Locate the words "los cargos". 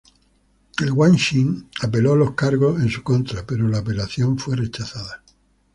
2.15-2.81